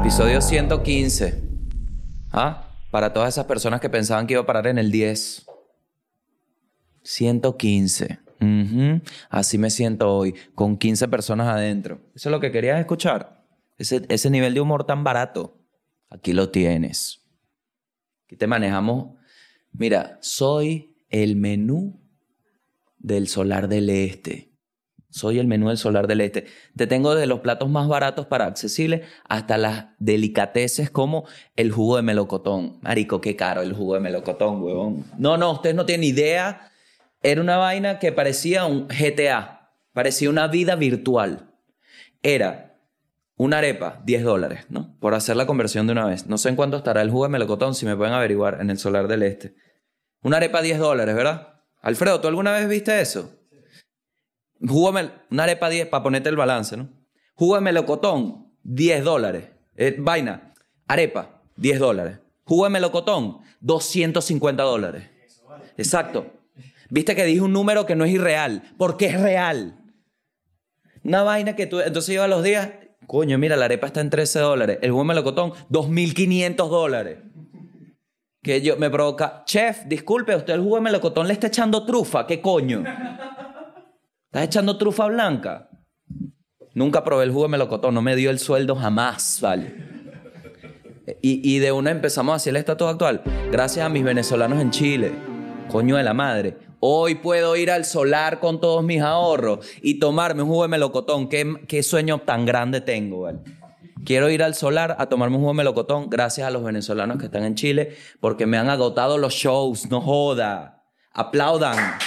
[0.00, 1.42] Episodio 115.
[2.32, 2.70] ¿Ah?
[2.90, 5.46] Para todas esas personas que pensaban que iba a parar en el 10.
[7.02, 8.18] 115.
[8.40, 9.00] Ujú.
[9.28, 12.00] Así me siento hoy, con 15 personas adentro.
[12.14, 13.44] Eso es lo que querías escuchar.
[13.78, 15.58] Ese, ese nivel de humor tan barato.
[16.08, 17.25] Aquí lo tienes.
[18.26, 19.16] Aquí te manejamos.
[19.72, 22.02] Mira, soy el menú
[22.98, 24.50] del solar del este.
[25.10, 26.46] Soy el menú del solar del este.
[26.76, 31.96] Te tengo desde los platos más baratos para accesibles hasta las delicateces como el jugo
[31.96, 32.80] de melocotón.
[32.82, 35.04] Marico, qué caro el jugo de melocotón, huevón.
[35.16, 36.72] No, no, ustedes no tienen idea.
[37.22, 39.70] Era una vaina que parecía un GTA.
[39.92, 41.54] Parecía una vida virtual.
[42.24, 42.65] Era
[43.36, 44.96] una arepa, 10 dólares, ¿no?
[44.98, 46.26] Por hacer la conversión de una vez.
[46.26, 48.78] No sé en cuánto estará el jugo de melocotón, si me pueden averiguar en el
[48.78, 49.54] solar del este.
[50.22, 51.60] Una arepa, 10 dólares, ¿verdad?
[51.82, 53.32] Alfredo, ¿tú alguna vez viste eso?
[54.60, 54.90] Jugo
[55.30, 56.88] una arepa 10 para ponerte el balance, ¿no?
[57.34, 59.50] Jugo de melocotón, 10 dólares.
[59.76, 60.54] Eh, vaina,
[60.88, 62.18] arepa, 10 dólares.
[62.44, 65.10] Jugo de melocotón, 250 dólares.
[65.76, 66.32] Exacto.
[66.88, 69.78] Viste que dije un número que no es irreal, porque es real.
[71.04, 71.80] Una vaina que tú...
[71.80, 72.70] Entonces yo a los días,
[73.06, 74.78] coño, mira, la arepa está en 13 dólares.
[74.82, 77.18] El de melocotón, 2.500 dólares.
[78.42, 82.26] Que yo me provoca, chef, disculpe, usted el jugo de melocotón le está echando trufa,
[82.26, 82.84] ¿qué coño?
[84.26, 85.68] ¿Estás echando trufa blanca?
[86.74, 89.74] Nunca probé el jugo de melocotón, no me dio el sueldo jamás, ¿vale?
[91.22, 93.22] Y, y de una empezamos a hacer el estatus actual.
[93.50, 95.12] Gracias a mis venezolanos en Chile.
[95.68, 96.65] Coño de la madre.
[96.80, 101.28] Hoy puedo ir al solar con todos mis ahorros y tomarme un jugo de melocotón.
[101.28, 103.38] ¿Qué, qué sueño tan grande tengo, ¿vale?
[104.04, 107.24] Quiero ir al solar a tomarme un jugo de melocotón gracias a los venezolanos que
[107.26, 109.90] están en Chile porque me han agotado los shows.
[109.90, 110.84] No joda.
[111.12, 111.98] Aplaudan.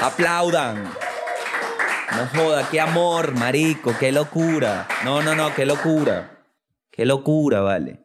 [0.00, 0.84] Aplaudan.
[0.84, 2.68] No joda.
[2.70, 3.92] Qué amor, marico.
[3.98, 4.88] Qué locura.
[5.04, 5.54] No, no, no.
[5.54, 6.46] Qué locura.
[6.90, 8.00] Qué locura, vale.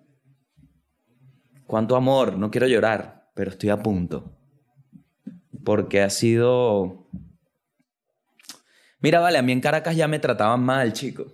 [1.65, 2.37] Cuánto amor.
[2.37, 4.36] No quiero llorar, pero estoy a punto.
[5.67, 7.09] Porque ha sido...
[9.01, 11.25] Mira, vale, a mí en Caracas ya me trataban mal, chico.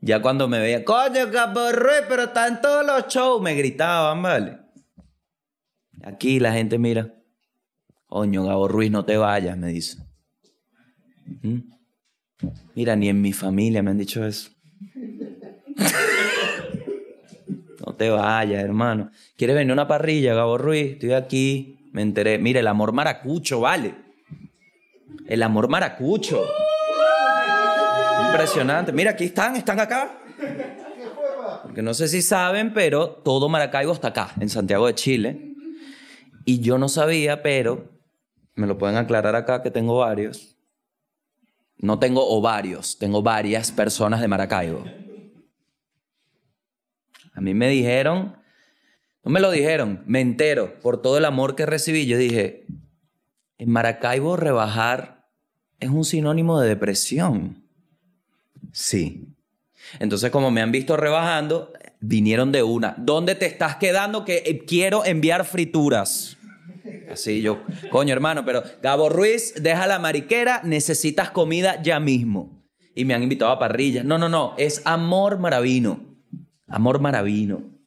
[0.00, 4.22] Ya cuando me veían, coño, Gabo Ruiz, pero está en todos los shows, me gritaban,
[4.22, 4.56] ¿vale?
[6.02, 7.16] Aquí la gente mira,
[8.06, 9.98] coño, Gabo Ruiz, no te vayas, me dice.
[11.42, 11.58] ¿Mm?
[12.74, 14.52] Mira, ni en mi familia me han dicho eso.
[17.86, 19.10] no te vayas, hermano.
[19.36, 20.92] ¿Quieres venir a una parrilla, Gabo Ruiz?
[20.92, 22.38] Estoy aquí, me enteré.
[22.38, 23.94] Mira, el amor maracucho, ¿vale?
[25.26, 26.44] El amor maracucho.
[28.26, 28.92] Impresionante.
[28.92, 30.18] Mira, aquí están, están acá.
[31.62, 35.54] Porque no sé si saben, pero todo Maracaibo está acá, en Santiago de Chile.
[36.44, 37.90] Y yo no sabía, pero
[38.54, 40.56] me lo pueden aclarar acá que tengo varios.
[41.76, 44.84] No tengo ovarios, tengo varias personas de Maracaibo.
[47.34, 48.37] A mí me dijeron,
[49.24, 52.06] no me lo dijeron, me entero por todo el amor que recibí.
[52.06, 52.66] Yo dije,
[53.58, 55.28] en Maracaibo rebajar
[55.80, 57.64] es un sinónimo de depresión.
[58.72, 59.34] Sí.
[59.98, 62.94] Entonces, como me han visto rebajando, vinieron de una.
[62.98, 64.24] ¿Dónde te estás quedando?
[64.24, 66.36] Que eh, quiero enviar frituras.
[67.10, 72.62] Así yo, coño hermano, pero Gabo Ruiz, deja la mariquera, necesitas comida ya mismo.
[72.94, 74.04] Y me han invitado a parrillas.
[74.04, 76.00] No, no, no, es amor maravino.
[76.66, 77.77] Amor maravino.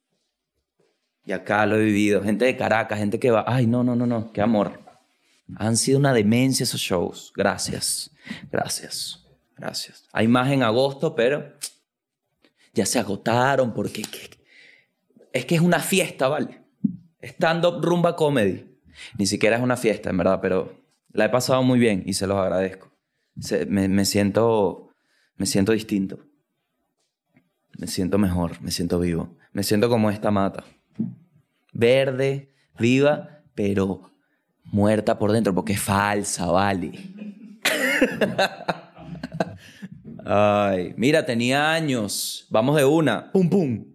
[1.26, 2.24] Y acá lo he vivido.
[2.24, 3.44] Gente de Caracas, gente que va.
[3.48, 4.82] Ay, no, no, no, no, qué amor.
[5.56, 7.32] Han sido una demencia esos shows.
[7.36, 8.12] Gracias,
[8.52, 9.26] gracias,
[9.58, 10.08] gracias.
[10.14, 11.54] Hay más en agosto, pero
[12.74, 14.04] ya se agotaron porque
[15.34, 16.62] es que es una fiesta, ¿vale?
[17.22, 18.68] Stand-up rumba comedy.
[19.18, 20.81] Ni siquiera es una fiesta, en verdad, pero
[21.12, 22.92] la he pasado muy bien y se los agradezco.
[23.68, 24.90] Me siento,
[25.36, 26.20] me siento distinto.
[27.78, 29.36] Me siento mejor, me siento vivo.
[29.54, 30.64] Me siento como esta mata.
[31.72, 34.12] Verde, viva, pero
[34.66, 36.92] muerta por dentro porque es falsa, vale.
[40.25, 42.48] Ay, mira, tenía años.
[42.50, 43.31] Vamos de una.
[43.31, 43.86] Pum, pum.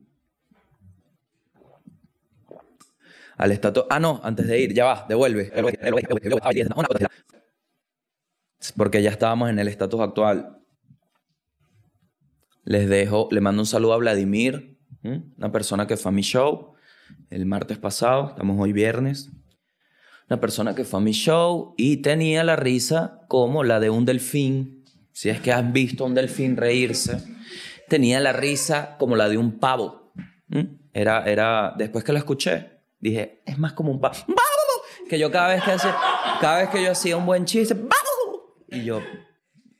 [3.36, 3.84] Al estatus.
[3.90, 5.52] Ah, no, antes de ir, ya va, devuelve.
[8.76, 10.58] Porque ya estábamos en el estatus actual.
[12.64, 16.75] Les dejo, le mando un saludo a Vladimir, una persona que fue a mi show
[17.30, 19.30] el martes pasado, estamos hoy viernes.
[20.28, 24.04] Una persona que fue a mi show y tenía la risa como la de un
[24.04, 24.84] delfín.
[25.12, 27.22] Si es que has visto a un delfín reírse,
[27.88, 30.12] tenía la risa como la de un pavo.
[30.50, 30.78] ¿m?
[30.92, 34.16] Era, era, después que la escuché, Dije, es más como un pavo.
[35.08, 35.96] Que yo cada vez que hacía,
[36.40, 37.76] cada vez que yo hacía un buen chiste,
[38.68, 39.00] y yo,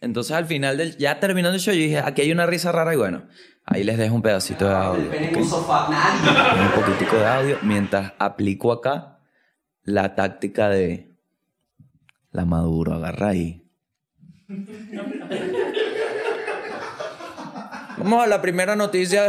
[0.06, 2.94] entonces al final del, ya terminando el show, yo dije, aquí hay una risa rara
[2.94, 3.26] y bueno,
[3.64, 5.10] ahí les dejo un pedacito de audio.
[5.10, 9.18] Un poquitico de audio mientras aplico acá
[9.82, 11.14] la táctica de
[12.30, 13.62] la maduro, agarra ahí.
[17.98, 19.28] Vamos a la primera noticia.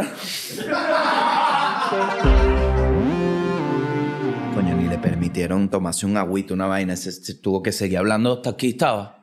[4.54, 6.94] Coño, ni le permitieron tomarse un agüito, una vaina.
[6.96, 9.17] Se, tuvo que seguir hablando hasta aquí estaba.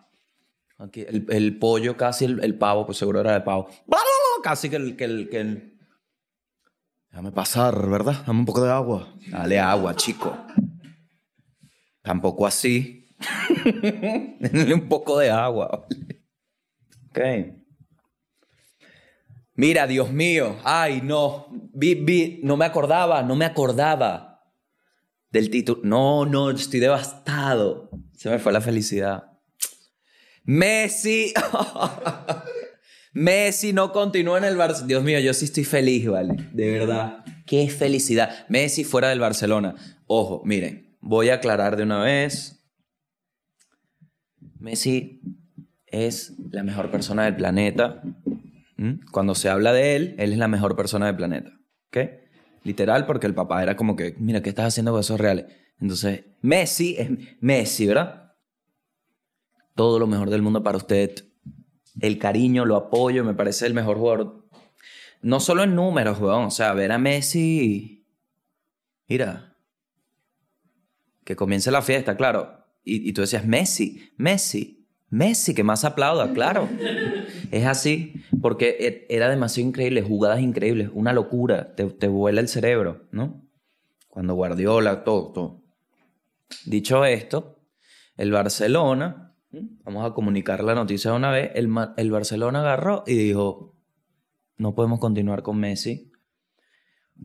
[0.77, 3.69] Aquí, el, pollo, casi el, pavo, pues seguro era de pavo.
[4.44, 5.77] Casi que el, que el, el...
[7.10, 8.24] Déjame pasar, ¿verdad?
[8.27, 9.16] Dame un poco de agua.
[9.30, 10.38] Dale agua, chico.
[12.01, 13.07] Tampoco así.
[14.39, 15.88] Dale un poco de agua.
[17.10, 17.19] Ok.
[19.54, 24.44] Mira, Dios mío, ay, no, vi, vi, no me acordaba, no me acordaba
[25.31, 25.80] del título.
[25.86, 27.89] No, no, estoy devastado.
[28.12, 29.35] Se me fue la felicidad.
[30.45, 31.33] Messi.
[33.13, 34.88] Messi no continúa en el Barcelona.
[34.88, 36.36] Dios mío, yo sí estoy feliz, ¿vale?
[36.53, 37.24] De verdad.
[37.45, 38.45] Qué felicidad.
[38.50, 39.75] Messi fuera del Barcelona.
[40.07, 42.63] Ojo, miren, voy a aclarar de una vez.
[44.59, 45.21] Messi
[45.86, 48.01] es la mejor persona del planeta.
[48.77, 49.06] ¿Mm?
[49.12, 51.51] Cuando se habla de él, él es la mejor persona del planeta.
[51.88, 51.97] ¿Ok?
[52.63, 55.45] Literal, porque el papá era como que, mira, ¿qué estás haciendo con esos reales?
[55.80, 57.09] Entonces, Messi es
[57.39, 58.25] Messi, ¿verdad?
[59.75, 61.25] Todo lo mejor del mundo para usted.
[62.00, 64.48] El cariño, lo apoyo, me parece el mejor jugador.
[65.22, 66.45] No solo en números, weón.
[66.45, 68.06] O sea, ver a Messi.
[69.07, 69.56] Mira.
[71.24, 72.66] Que comience la fiesta, claro.
[72.83, 74.88] Y, tú decías, Messi, Messi.
[75.10, 76.69] Messi, que más aplauda, claro.
[77.51, 82.48] Es así, porque e, era demasiado increíble, jugadas increíbles, una locura, te, te vuela el
[82.48, 83.44] cerebro, ¿no?
[84.07, 85.63] Cuando Guardiola, todo, todo.
[86.66, 87.60] Dicho esto,
[88.18, 89.35] el Barcelona,
[89.84, 93.75] vamos a comunicar la noticia de una vez, el, el Barcelona agarró y dijo,
[94.57, 96.12] no podemos continuar con Messi.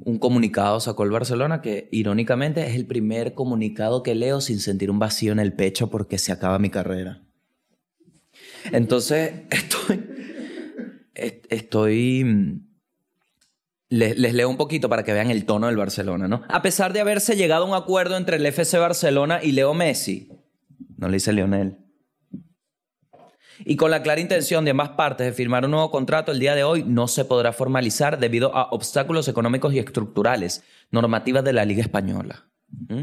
[0.04, 4.90] Un comunicado sacó el Barcelona que irónicamente es el primer comunicado que leo sin sentir
[4.90, 7.22] un vacío en el pecho porque se acaba mi carrera.
[8.72, 10.04] Entonces, estoy.
[11.14, 12.24] Estoy.
[12.24, 12.70] Mm,
[13.90, 16.42] les, leo un poquito para que vean el tono del Barcelona, ¿no?
[16.48, 20.30] A pesar de haberse llegado a un acuerdo entre el FC Barcelona y Leo Messi,
[20.96, 21.78] no le dice Lionel,
[23.64, 26.54] y con la clara intención de ambas partes de firmar un nuevo contrato, el día
[26.54, 31.64] de hoy no se podrá formalizar debido a obstáculos económicos y estructurales, normativas de la
[31.64, 32.46] Liga Española.
[32.88, 33.02] ¿Mm?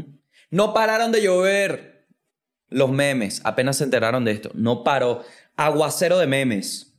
[0.50, 2.06] No pararon de llover
[2.68, 4.50] los memes, apenas se enteraron de esto.
[4.54, 5.22] No paró
[5.56, 6.98] aguacero de memes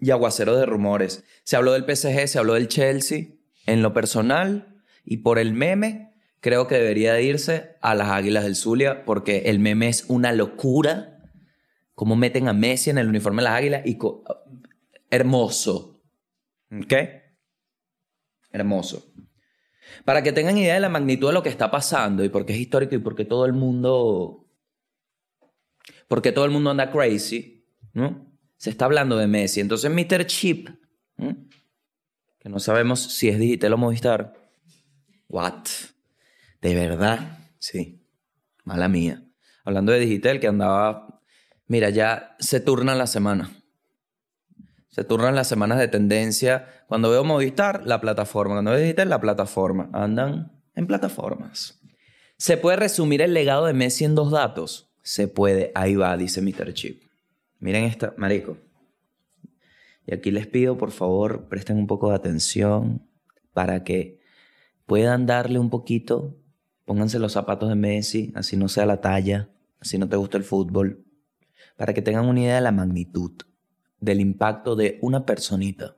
[0.00, 1.24] y aguacero de rumores.
[1.44, 3.28] Se habló del PSG, se habló del Chelsea.
[3.66, 8.56] En lo personal y por el meme, creo que debería irse a las Águilas del
[8.56, 11.09] Zulia porque el meme es una locura.
[12.00, 13.98] Cómo meten a Messi en el uniforme de las Águilas y
[15.10, 16.02] hermoso.
[16.72, 16.94] ¿Ok?
[18.50, 19.12] Hermoso.
[20.06, 22.58] Para que tengan idea de la magnitud de lo que está pasando y porque es
[22.58, 24.48] histórico y porque todo el mundo
[26.08, 28.34] porque todo el mundo anda crazy, ¿no?
[28.56, 29.60] Se está hablando de Messi.
[29.60, 30.24] Entonces, Mr.
[30.24, 30.70] Chip,
[31.18, 34.32] que no sabemos si es digital o Movistar.
[35.28, 35.66] What?
[36.62, 37.40] ¿De verdad?
[37.58, 38.02] Sí.
[38.64, 39.22] Mala mía.
[39.64, 41.09] Hablando de digital, que andaba.
[41.70, 43.48] Mira, ya se turnan las semanas.
[44.88, 46.66] Se turnan las semanas de tendencia.
[46.88, 48.54] Cuando veo Movistar, la plataforma.
[48.56, 49.88] Cuando veo digital, la plataforma.
[49.92, 51.80] Andan en plataformas.
[52.36, 54.90] Se puede resumir el legado de Messi en dos datos.
[55.04, 56.74] Se puede, ahí va, dice Mr.
[56.74, 57.04] Chip.
[57.60, 58.56] Miren esta, marico.
[60.06, 63.06] Y aquí les pido, por favor, presten un poco de atención
[63.52, 64.18] para que
[64.86, 66.36] puedan darle un poquito,
[66.84, 70.42] pónganse los zapatos de Messi, así no sea la talla, así no te gusta el
[70.42, 71.04] fútbol,
[71.80, 73.32] para que tengan una idea de la magnitud,
[74.00, 75.96] del impacto de una personita,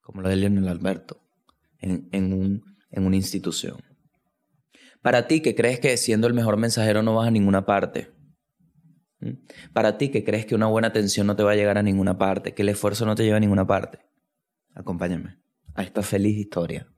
[0.00, 1.20] como lo de Leonel Alberto,
[1.78, 2.62] en, en
[3.06, 3.76] una institución.
[5.02, 8.14] Para ti que crees que siendo el mejor mensajero no vas a ninguna parte,
[9.74, 12.16] para ti que crees que una buena atención no te va a llegar a ninguna
[12.16, 13.98] parte, que el esfuerzo no te lleva a ninguna parte,
[14.74, 15.36] acompáñame
[15.74, 16.88] a esta feliz historia.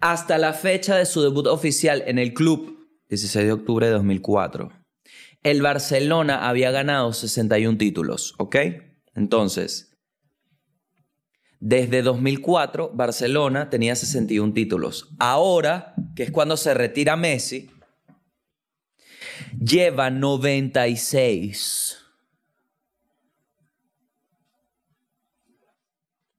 [0.00, 4.77] Hasta la fecha de su debut oficial en el club, 16 de octubre de 2004,
[5.42, 8.56] el Barcelona había ganado 61 títulos, ¿ok?
[9.14, 9.96] Entonces,
[11.60, 15.10] desde 2004 Barcelona tenía 61 títulos.
[15.18, 17.70] Ahora, que es cuando se retira Messi,
[19.58, 21.98] lleva 96.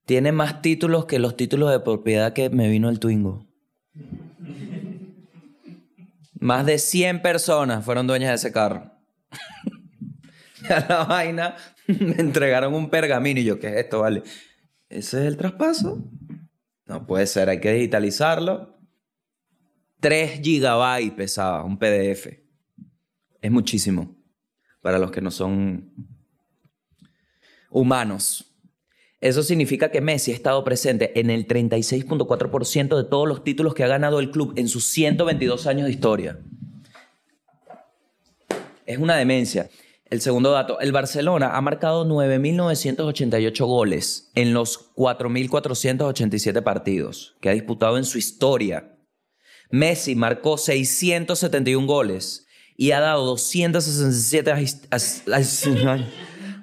[0.05, 3.45] Tiene más títulos que los títulos de propiedad que me vino el Twingo.
[6.39, 8.91] Más de 100 personas fueron dueñas de ese carro.
[10.69, 11.55] a la vaina
[11.87, 13.99] me entregaron un pergamino y yo, ¿qué es esto?
[13.99, 14.23] Vale.
[14.89, 16.03] ¿Ese es el traspaso?
[16.85, 18.79] No puede ser, hay que digitalizarlo.
[19.99, 22.27] 3 gigabytes pesaba un PDF.
[23.41, 24.15] Es muchísimo
[24.81, 25.91] para los que no son
[27.69, 28.48] humanos.
[29.21, 33.83] Eso significa que Messi ha estado presente en el 36.4% de todos los títulos que
[33.83, 36.39] ha ganado el club en sus 122 años de historia.
[38.85, 39.69] Es una demencia.
[40.09, 47.53] El segundo dato, el Barcelona ha marcado 9.988 goles en los 4.487 partidos que ha
[47.53, 48.95] disputado en su historia.
[49.69, 54.51] Messi marcó 671 goles y ha dado 267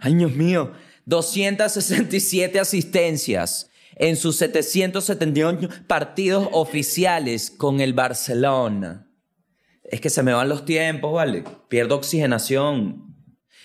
[0.00, 0.72] años mío,
[1.06, 9.10] 267 asistencias en sus 778 partidos oficiales con el Barcelona.
[9.84, 11.44] Es que se me van los tiempos, ¿vale?
[11.68, 13.16] Pierdo oxigenación.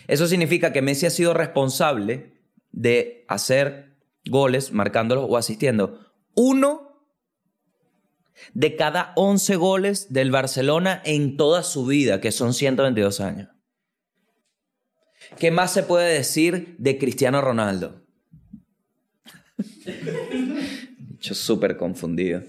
[0.08, 2.34] Eso significa que Messi ha sido responsable
[2.72, 6.00] de hacer goles, marcándolos o asistiendo.
[6.36, 6.92] Uno
[8.54, 13.51] de cada 11 goles del Barcelona en toda su vida, que son 122 años.
[15.38, 18.02] ¿Qué más se puede decir de Cristiano Ronaldo?
[21.20, 22.42] Yo súper confundido.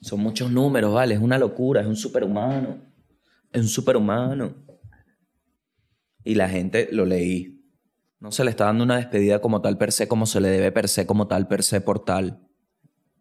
[0.00, 1.14] Son muchos números, ¿vale?
[1.14, 2.78] Es una locura, es un superhumano.
[3.52, 4.54] Es un superhumano.
[6.24, 7.60] Y la gente lo leí.
[8.20, 10.70] No se le está dando una despedida como tal per se, como se le debe
[10.72, 12.46] per se, como tal per se por tal.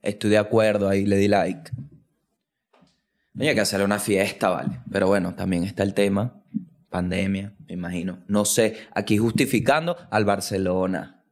[0.02, 1.72] Estoy de acuerdo, ahí le di like.
[3.34, 4.82] No hay que hacerle una fiesta, ¿vale?
[4.92, 6.41] Pero bueno, también está el tema
[6.92, 8.24] pandemia, me imagino.
[8.28, 11.24] No sé, aquí justificando al Barcelona,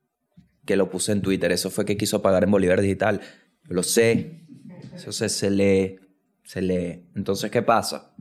[0.66, 3.22] que lo puse en Twitter, eso fue que quiso pagar en Bolívar Digital.
[3.66, 4.48] Lo sé,
[4.96, 6.00] eso se, se lee,
[6.44, 7.10] se lee.
[7.16, 8.16] Entonces, ¿qué pasa?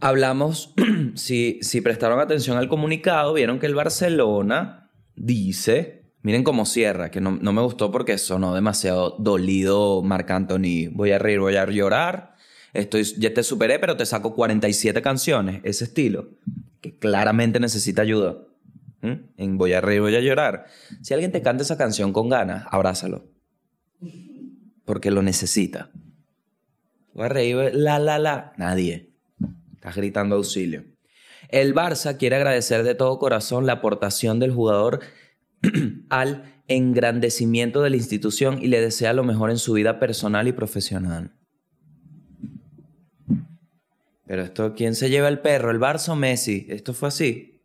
[0.00, 0.74] Hablamos,
[1.14, 7.20] si, si prestaron atención al comunicado, vieron que el Barcelona dice, miren cómo cierra, que
[7.20, 11.66] no, no me gustó porque sonó demasiado dolido Marc Anthony, voy a reír, voy a
[11.66, 12.36] llorar,
[12.72, 16.28] Estoy, ya te superé, pero te saco 47 canciones, ese estilo,
[16.80, 18.38] que claramente necesita ayuda.
[19.02, 20.66] En Voy a reír, voy a llorar.
[21.00, 23.24] Si alguien te canta esa canción con ganas, abrázalo.
[24.84, 25.90] Porque lo necesita.
[27.14, 28.52] Voy a reír, la, la, la.
[28.56, 29.14] Nadie.
[29.74, 30.84] Estás gritando auxilio.
[31.48, 35.00] El Barça quiere agradecer de todo corazón la aportación del jugador
[36.10, 40.52] al engrandecimiento de la institución y le desea lo mejor en su vida personal y
[40.52, 41.32] profesional.
[44.30, 45.72] Pero esto, ¿quién se lleva el perro?
[45.72, 46.64] ¿El Barça o Messi?
[46.70, 47.60] Esto fue así.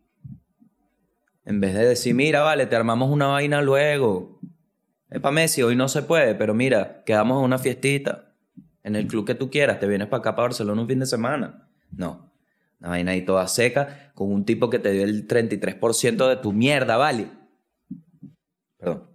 [1.44, 4.40] En vez de decir, mira, vale, te armamos una vaina luego.
[5.08, 8.34] Es para Messi, hoy no se puede, pero mira, quedamos en una fiestita.
[8.82, 11.06] En el club que tú quieras, te vienes para acá, para Barcelona un fin de
[11.06, 11.68] semana.
[11.92, 12.32] No.
[12.80, 16.52] Una vaina ahí toda seca, con un tipo que te dio el 33% de tu
[16.52, 17.28] mierda, ¿vale?
[18.76, 19.08] Perdón.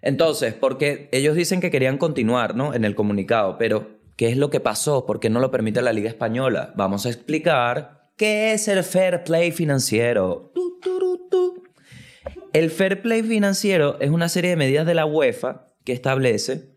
[0.00, 2.72] Entonces, porque ellos dicen que querían continuar, ¿no?
[2.72, 5.06] En el comunicado, pero ¿Qué es lo que pasó?
[5.06, 6.72] ¿Por qué no lo permite la Liga Española?
[6.76, 10.52] Vamos a explicar qué es el fair play financiero.
[12.52, 16.74] El fair play financiero es una serie de medidas de la UEFA que establece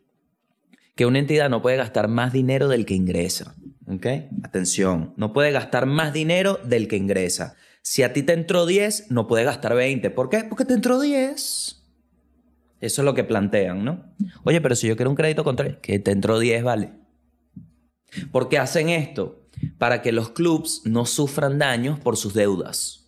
[0.95, 3.55] que una entidad no puede gastar más dinero del que ingresa.
[3.87, 4.07] ¿Ok?
[4.43, 7.55] Atención, no puede gastar más dinero del que ingresa.
[7.83, 10.09] Si a ti te entró 10, no puede gastar 20.
[10.09, 10.43] ¿Por qué?
[10.43, 11.83] Porque te entró 10.
[12.79, 14.13] Eso es lo que plantean, ¿no?
[14.43, 17.06] Oye, pero si yo quiero un crédito contra que te entró 10, vale.
[18.31, 19.43] ¿Por qué hacen esto?
[19.77, 23.07] Para que los clubs no sufran daños por sus deudas.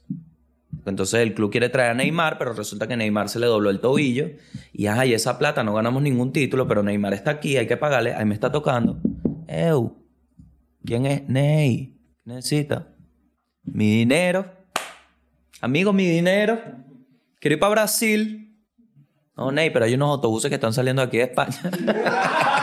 [0.85, 3.79] Entonces el club quiere traer a Neymar, pero resulta que Neymar se le dobló el
[3.79, 4.31] tobillo
[4.73, 8.13] y ay, esa plata no ganamos ningún título, pero Neymar está aquí, hay que pagarle,
[8.13, 8.99] ahí me está tocando.
[9.47, 9.97] Eu,
[10.85, 11.27] ¿quién es?
[11.27, 12.87] Ney, necesita
[13.63, 14.51] mi dinero.
[15.61, 16.59] Amigo, mi dinero.
[17.39, 18.57] Quiero ir para Brasil.
[19.35, 21.59] No, Ney, pero hay unos autobuses que están saliendo aquí de España.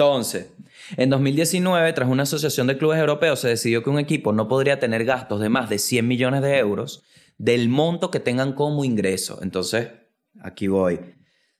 [0.00, 0.46] Entonces,
[0.96, 4.80] en 2019, tras una asociación de clubes europeos, se decidió que un equipo no podría
[4.80, 7.04] tener gastos de más de 100 millones de euros
[7.36, 9.40] del monto que tengan como ingreso.
[9.42, 9.88] Entonces,
[10.40, 11.00] aquí voy.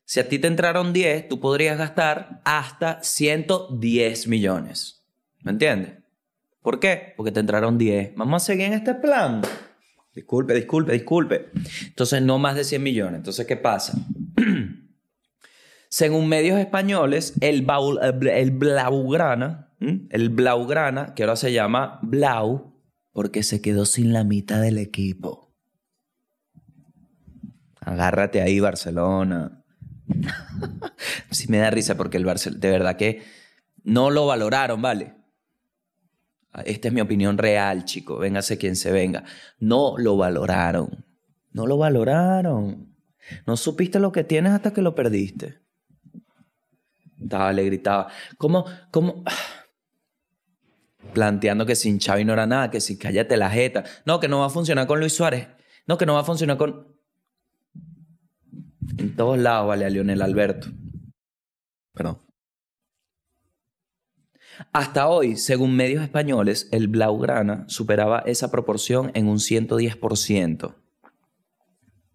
[0.07, 5.05] Si a ti te entraron 10, tú podrías gastar hasta 110 millones.
[5.43, 5.99] ¿Me entiendes?
[6.63, 7.13] ¿Por qué?
[7.19, 8.15] Porque te entraron 10.
[8.17, 9.43] Vamos a seguir en este plan.
[10.15, 11.51] Disculpe, disculpe, disculpe.
[11.89, 13.17] Entonces, no más de 100 millones.
[13.17, 13.99] Entonces, ¿qué pasa?
[15.91, 17.67] Según medios españoles, el,
[18.31, 22.81] el Blaugrana, el Blaugrana, que ahora se llama Blau,
[23.13, 25.53] porque se quedó sin la mitad del equipo.
[27.81, 29.65] Agárrate ahí, Barcelona.
[31.31, 33.23] sí me da risa porque el Barcelona, de verdad que
[33.83, 35.17] no lo valoraron, ¿vale?
[36.65, 38.19] Esta es mi opinión real, chico.
[38.19, 39.25] Véngase quien se venga.
[39.59, 41.05] No lo valoraron.
[41.53, 42.95] No lo valoraron.
[43.45, 45.59] No supiste lo que tienes hasta que lo perdiste.
[47.21, 48.09] Le gritaba.
[48.39, 48.65] ¿Cómo?
[48.91, 49.25] ¿Cómo?
[51.15, 53.85] Planteando que sin Xavi no era nada, que si cállate la jeta.
[54.05, 55.49] No, que no va a funcionar con Luis Suárez.
[55.87, 56.87] No, que no va a funcionar con.
[58.97, 60.69] En todos lados, vale, a Lionel Alberto.
[61.93, 62.19] Perdón.
[64.73, 70.75] Hasta hoy, según medios españoles, el Blaugrana superaba esa proporción en un 110%.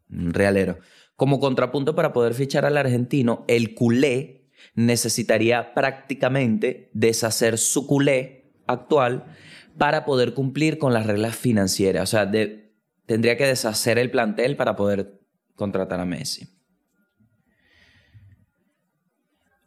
[0.09, 0.77] Realero.
[1.15, 9.25] Como contrapunto para poder fichar al argentino, el culé necesitaría prácticamente deshacer su culé actual
[9.77, 12.03] para poder cumplir con las reglas financieras.
[12.03, 12.31] O sea,
[13.05, 15.21] tendría que deshacer el plantel para poder
[15.55, 16.49] contratar a Messi.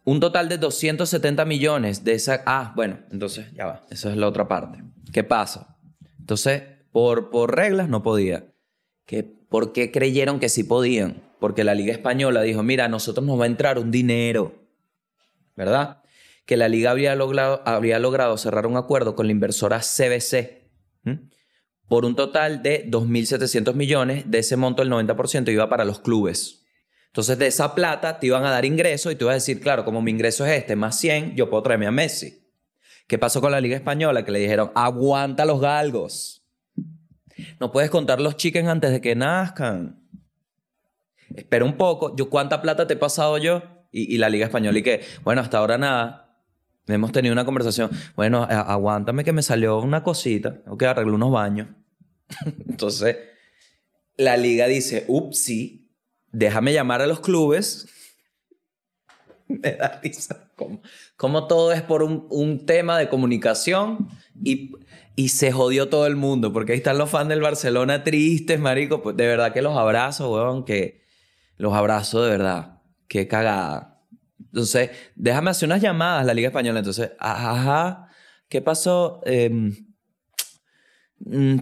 [0.04, 2.42] Un total de 270 millones de esa...
[2.46, 3.86] Ah, bueno, entonces ya va.
[3.90, 4.82] Esa es la otra parte.
[5.12, 5.76] ¿Qué pasa?
[6.18, 8.46] Entonces, por, por reglas no podía.
[9.04, 11.22] ¿Qué, ¿Por qué creyeron que sí podían?
[11.38, 14.57] Porque la Liga Española dijo, mira, a nosotros nos va a entrar un dinero,
[15.58, 16.02] ¿verdad?
[16.46, 17.62] Que la Liga habría logrado,
[17.98, 20.62] logrado cerrar un acuerdo con la inversora CBC
[21.88, 24.30] por un total de 2.700 millones.
[24.30, 26.64] De ese monto, el 90% iba para los clubes.
[27.06, 29.84] Entonces, de esa plata te iban a dar ingreso y tú ibas a decir, claro,
[29.84, 32.46] como mi ingreso es este, más 100, yo puedo traerme a Messi.
[33.08, 34.24] ¿Qué pasó con la Liga Española?
[34.24, 36.46] Que le dijeron, aguanta los galgos.
[37.58, 40.02] No puedes contar los chickens antes de que nazcan.
[41.34, 42.14] Espera un poco.
[42.16, 43.77] Yo, ¿cuánta plata te he pasado yo?
[43.90, 46.24] Y, la Liga Española, y que, bueno, hasta ahora nada.
[46.86, 47.90] Hemos tenido una conversación.
[48.16, 50.62] Bueno, aguántame que me salió una cosita.
[50.78, 51.68] Que arreglar unos baños.
[52.68, 53.16] Entonces,
[54.16, 55.90] la liga dice, ups, sí,
[56.32, 57.86] déjame llamar a los clubes.
[59.48, 60.50] Me da risa.
[61.16, 64.08] Como, todo es por un, tema de comunicación
[64.42, 64.72] y,
[65.14, 66.52] y, se jodió todo el mundo.
[66.52, 69.02] Porque ahí están los fans del Barcelona tristes, marico.
[69.02, 70.64] Pues de verdad que los abrazo, weón.
[70.64, 71.02] Que
[71.56, 72.77] los abrazo de verdad.
[73.08, 74.02] Qué cagada.
[74.38, 76.78] Entonces, déjame hacer unas llamadas la Liga Española.
[76.78, 78.08] Entonces, ajá,
[78.48, 79.20] ¿qué pasó?
[79.24, 79.72] Eh,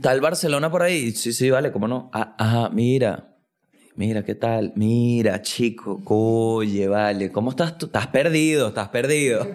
[0.02, 1.12] ¿Tal Barcelona por ahí?
[1.12, 2.11] Sí, sí, vale, ¿cómo no?
[2.12, 3.37] Ah, ajá, mira,
[3.96, 4.74] Mira, ¿qué tal?
[4.76, 7.87] Mira, chico, oye, vale, ¿cómo estás tú?
[7.87, 9.46] Estás perdido, estás perdido.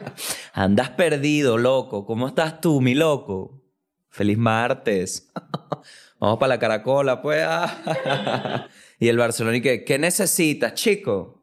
[0.52, 2.06] Andas perdido, loco.
[2.06, 3.64] ¿Cómo estás tú, mi loco?
[4.08, 5.32] Feliz martes.
[6.20, 7.44] Vamos para la caracola, pues.
[9.00, 9.82] y el Barcelona, ¿y qué?
[9.82, 11.42] ¿Qué necesitas, chico?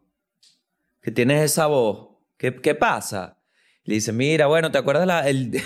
[1.01, 2.09] Que tienes esa voz.
[2.37, 3.41] ¿Qué, qué pasa?
[3.83, 5.51] Le dice, mira, bueno, ¿te acuerdas la, el...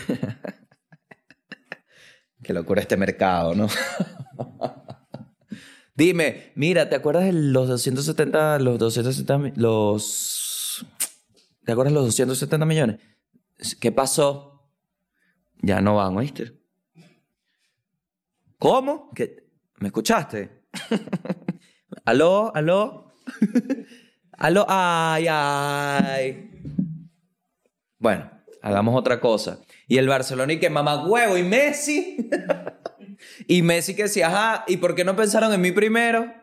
[2.42, 3.68] qué locura este mercado, ¿no?
[5.96, 10.86] Dime, mira, ¿te acuerdas de los 270, los 270, los...
[11.66, 13.00] ¿Te acuerdas de los 270 millones?
[13.82, 14.66] ¿Qué pasó?
[15.62, 16.58] Ya no van, ¿oíste?
[18.58, 19.12] ¿Cómo?
[19.14, 19.50] ¿Qué?
[19.80, 20.64] ¿Me escuchaste?
[22.06, 22.52] ¿Aló?
[22.56, 23.14] ¿Aló?
[24.32, 24.66] ¿Aló?
[24.68, 26.50] ¡Ay, ay!
[28.00, 29.60] Bueno, hagamos otra cosa.
[29.88, 32.30] Y el Barcelona y que mamá huevo y Messi.
[33.48, 36.34] Y Messi que decía, ajá, ¿y por qué no pensaron en mí primero?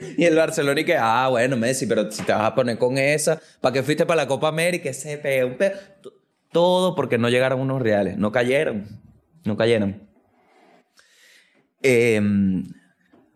[0.18, 2.98] y el Barcelona y que, ah, bueno, Messi, pero si te vas a poner con
[2.98, 4.90] esa, ¿para qué fuiste para la Copa América?
[4.90, 5.56] Ese un
[6.52, 8.18] Todo porque no llegaron unos reales.
[8.18, 8.86] No cayeron.
[9.44, 10.06] No cayeron.
[11.82, 12.64] Em,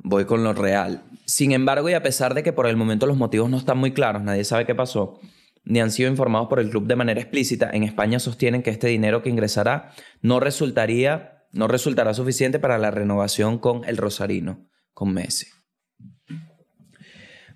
[0.02, 1.02] voy con lo real.
[1.24, 3.92] Sin embargo, y a pesar de que por el momento los motivos no están muy
[3.92, 5.20] claros, nadie sabe qué pasó,
[5.64, 8.88] ni han sido informados por el club de manera explícita, en España sostienen que este
[8.88, 15.12] dinero que ingresará no resultaría no resultará suficiente para la renovación con el Rosarino, con
[15.12, 15.46] Messi.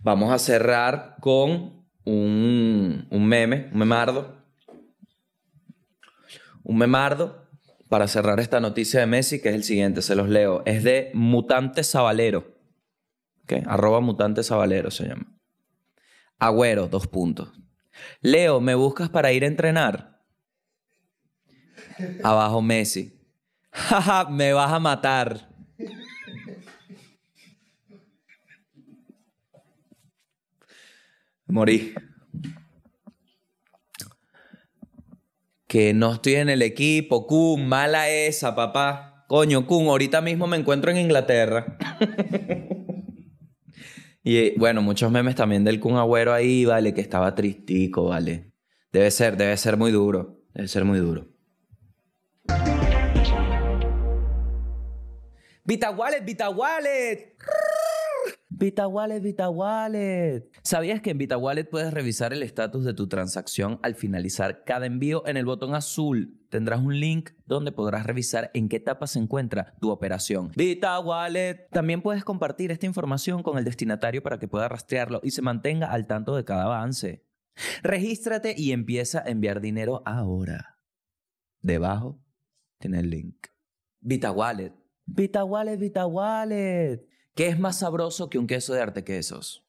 [0.03, 4.45] Vamos a cerrar con un, un meme, un memardo.
[6.63, 7.44] Un memardo
[7.95, 10.65] para cerrar esta noticia de Messi, que es el siguiente, se los leo.
[10.67, 12.59] Es de Mutante Sabalero.
[13.45, 13.63] ¿Okay?
[13.67, 15.33] Arroba Mutante Sabalero se llama.
[16.41, 17.53] Agüero, dos puntos.
[18.21, 20.25] Leo, ¿me buscas para ir a entrenar?
[22.25, 23.17] Abajo Messi.
[23.71, 25.49] Jaja, me vas a matar.
[31.47, 31.95] Morí.
[35.75, 39.25] Que no estoy en el equipo, Kun, mala esa, papá.
[39.27, 41.77] Coño, Kun, ahorita mismo me encuentro en Inglaterra.
[44.23, 48.53] y bueno, muchos memes también del Kun Agüero ahí, vale, que estaba tristico, vale.
[48.93, 50.45] Debe ser, debe ser muy duro.
[50.55, 51.27] Debe ser muy duro.
[55.65, 57.35] Vita Wallet, Vita Wallet.
[58.57, 60.49] Vita Wallet, Vita Wallet.
[60.63, 64.87] ¿Sabías que en Vita Wallet puedes revisar el estatus de tu transacción al finalizar cada
[64.87, 65.27] envío?
[65.27, 69.75] En el botón azul tendrás un link donde podrás revisar en qué etapa se encuentra
[69.81, 70.53] tu operación.
[70.55, 71.67] Vita Wallet.
[71.73, 75.91] También puedes compartir esta información con el destinatario para que pueda rastrearlo y se mantenga
[75.91, 77.25] al tanto de cada avance.
[77.83, 80.79] Regístrate y empieza a enviar dinero ahora.
[81.61, 82.23] Debajo
[82.79, 83.49] tiene el link.
[84.01, 84.73] Vita Wallet.
[85.07, 87.05] Vita Wallet.
[87.35, 89.67] ¿Qué es más sabroso que un queso de arte quesos?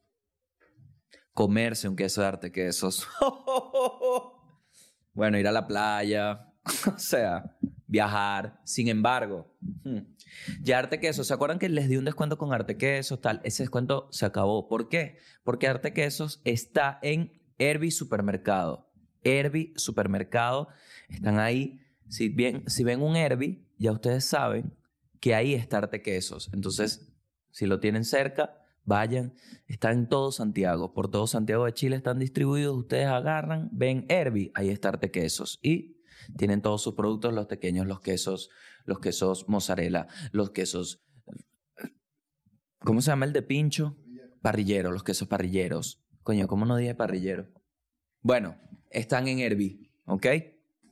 [1.33, 3.07] Comerse un queso de arte quesos.
[5.13, 6.53] bueno, ir a la playa.
[6.95, 8.59] o sea, viajar.
[8.63, 9.99] Sin embargo, hmm,
[10.61, 13.21] ya Arte Quesos, ¿se acuerdan que les di un descuento con Arte Quesos?
[13.21, 14.67] Tal, ese descuento se acabó.
[14.67, 15.17] ¿Por qué?
[15.43, 18.91] Porque Arte Quesos está en Herbie Supermercado.
[19.23, 20.67] Herbie Supermercado.
[21.09, 21.81] Están ahí.
[22.07, 22.35] Si,
[22.67, 24.77] si ven un Herbie, ya ustedes saben
[25.19, 26.49] que ahí está Arte Quesos.
[26.53, 27.14] Entonces,
[27.55, 29.33] si lo tienen cerca, vayan.
[29.65, 30.93] Está en todo Santiago.
[30.93, 32.75] Por todo Santiago de Chile están distribuidos.
[32.75, 35.57] Ustedes agarran, ven Herbie, ahí está Arte Quesos.
[35.63, 36.01] Y
[36.35, 38.49] tienen todos sus productos, los pequeños, los quesos,
[38.83, 41.01] los quesos mozzarella, los quesos...
[42.79, 43.95] ¿Cómo se llama el de pincho?
[44.41, 46.03] Parrillero, los quesos parrilleros.
[46.23, 47.47] Coño, ¿cómo no dije parrillero?
[48.19, 48.57] Bueno,
[48.89, 50.25] están en Herbie, ¿ok?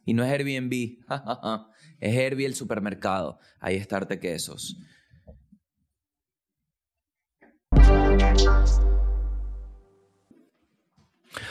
[0.05, 0.99] Y no es Airbnb,
[1.99, 3.37] es Herbie el supermercado.
[3.59, 4.77] Ahí está Arte Quesos.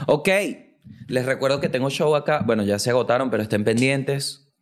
[0.06, 0.28] Ok,
[1.08, 2.42] les recuerdo que tengo show acá.
[2.44, 4.52] Bueno, ya se agotaron, pero estén pendientes.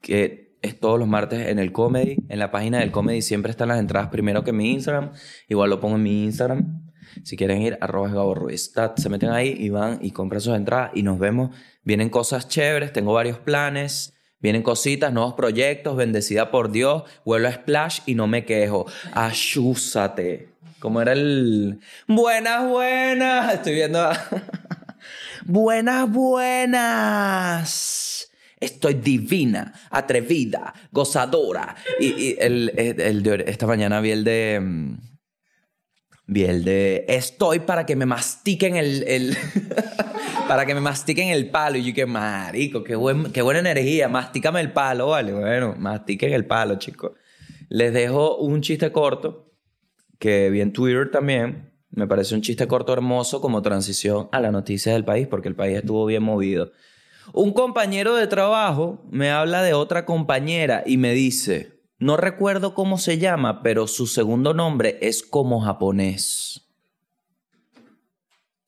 [0.00, 2.16] Que es todos los martes en el Comedy.
[2.28, 5.12] En la página del Comedy siempre están las entradas primero que mi Instagram.
[5.48, 6.90] Igual lo pongo en mi Instagram.
[7.24, 8.72] Si quieren ir, arroba Gabo Ruiz.
[8.96, 11.54] Se meten ahí y van y compran sus entradas y nos vemos.
[11.82, 14.14] Vienen cosas chéveres, tengo varios planes.
[14.40, 17.04] Vienen cositas, nuevos proyectos, bendecida por Dios.
[17.24, 18.86] Vuelvo a Splash y no me quejo.
[19.12, 20.51] Ayúsate.
[20.82, 21.78] Como era el...
[22.08, 23.54] Buenas, buenas.
[23.54, 24.10] Estoy viendo...
[25.46, 27.62] buenas, buenas.
[28.58, 31.76] Estoy divina, atrevida, gozadora.
[32.00, 32.72] Y, el,
[33.22, 34.58] de esta mañana vi el de...
[34.60, 34.96] Mm,
[36.26, 37.04] vi el de...
[37.06, 39.36] Estoy para que me mastiquen el...
[40.48, 41.78] para que me mastiquen el palo.
[41.78, 44.08] Y yo que marico, qué, buen, qué buena energía.
[44.08, 45.32] Mastícame el palo, vale.
[45.32, 47.12] Bueno, mastiquen el palo, chicos.
[47.68, 49.51] Les dejo un chiste corto
[50.22, 51.72] que vi en Twitter también.
[51.90, 55.56] Me parece un chiste corto hermoso como transición a la noticia del país, porque el
[55.56, 56.70] país estuvo bien movido.
[57.32, 62.98] Un compañero de trabajo me habla de otra compañera y me dice, no recuerdo cómo
[62.98, 66.68] se llama, pero su segundo nombre es como japonés.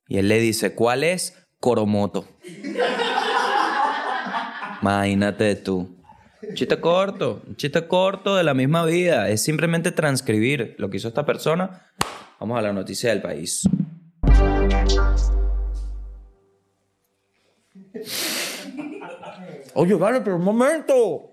[0.08, 1.46] Y él le dice, ¿cuál es?
[1.60, 2.26] Koromoto.
[4.82, 6.03] Imagínate tú.
[6.52, 9.30] Chiste corto, chiste corto de la misma vida.
[9.30, 11.83] Es simplemente transcribir lo que hizo esta persona.
[12.38, 13.62] Vamos a la noticia del país.
[19.74, 21.30] Oye, vale, pero un momento.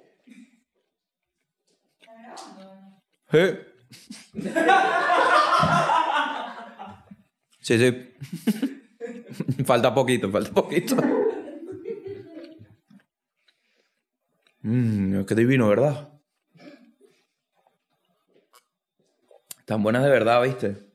[7.59, 8.13] Sí, sí.
[9.65, 10.95] falta poquito, falta poquito.
[14.63, 16.09] Mmm, qué divino, ¿verdad?
[19.65, 20.85] Tan buenas de verdad, ¿viste?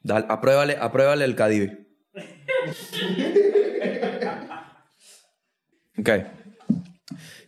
[0.00, 1.70] Dale, apruébale, apruébale el Cadivi.
[5.98, 6.08] ok.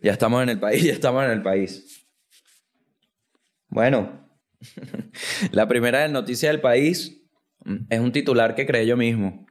[0.03, 2.07] Ya estamos en el país, ya estamos en el país.
[3.69, 4.29] Bueno,
[5.51, 7.21] la primera noticia del país
[7.88, 9.47] es un titular que creé yo mismo.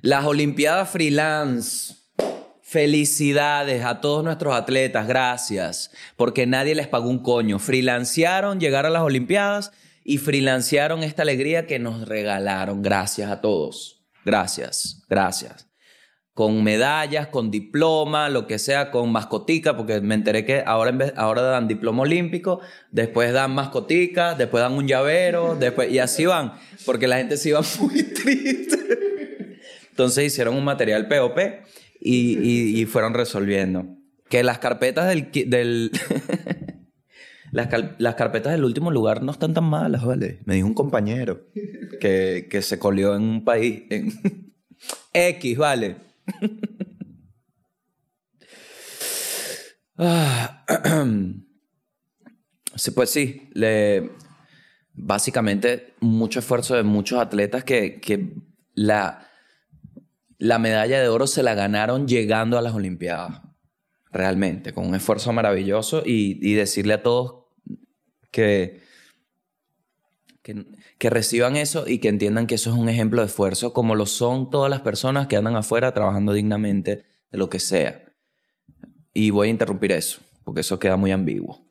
[0.00, 1.97] Las Olimpiadas Freelance
[2.70, 7.58] Felicidades a todos nuestros atletas, gracias, porque nadie les pagó un coño.
[7.58, 9.72] Freelancearon llegar a las Olimpiadas
[10.04, 12.82] y freelancearon esta alegría que nos regalaron.
[12.82, 14.04] Gracias a todos.
[14.22, 15.70] Gracias, gracias.
[16.34, 20.98] Con medallas, con diploma, lo que sea, con mascotica, porque me enteré que ahora, en
[20.98, 26.26] vez, ahora dan diploma olímpico, después dan mascotica, después dan un llavero, después, y así
[26.26, 26.52] van,
[26.84, 28.76] porque la gente se iba muy triste.
[29.88, 31.38] Entonces hicieron un material POP
[32.00, 33.86] y, fueron resolviendo.
[34.28, 35.30] Que las carpetas del...
[35.46, 35.90] del
[37.52, 40.40] las, carpetas del último lugar no están tan malas, ¿vale?
[40.44, 41.46] Me dijo un compañero
[42.00, 43.82] que, se colió en un país...
[43.90, 44.12] En
[45.12, 45.96] X, ¿vale?
[50.00, 50.64] Ah,
[52.76, 53.50] sí, pues sí,
[54.94, 58.32] básicamente mucho esfuerzo de muchos atletas que, que
[58.74, 59.27] la,
[60.38, 63.42] la medalla de oro se la ganaron llegando a las Olimpiadas,
[64.10, 67.44] realmente, con un esfuerzo maravilloso y, decirle a todos
[68.30, 68.88] que
[70.98, 74.06] que, reciban eso y que entiendan que eso es un ejemplo de esfuerzo, como lo
[74.06, 78.04] son todas las personas que andan afuera trabajando dignamente de lo que sea.
[79.12, 81.66] Y voy a interrumpir eso, porque eso queda muy ambiguo.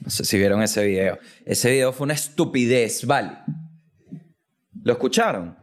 [0.00, 1.18] No sé si vieron ese video.
[1.44, 3.38] Ese video fue una estupidez, ¿vale?
[4.82, 5.56] ¿Lo escucharon?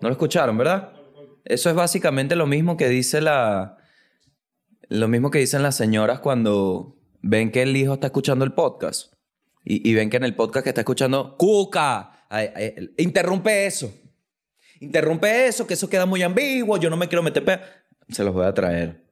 [0.00, 0.92] ¿No lo escucharon, verdad?
[1.44, 3.78] Eso es básicamente lo mismo que dice la...
[4.88, 9.12] Lo mismo que dicen las señoras cuando ven que el hijo está escuchando el podcast.
[9.64, 12.26] Y, y ven que en el podcast que está escuchando, ¡Cuca!
[12.96, 13.92] Interrumpe eso.
[14.80, 16.76] Interrumpe eso, que eso queda muy ambiguo.
[16.76, 17.44] Yo no me quiero meter...
[17.44, 17.60] pe-".
[18.08, 19.06] Se los voy a traer.